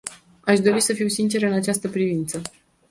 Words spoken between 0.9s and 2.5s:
fiu sinceră în această privință.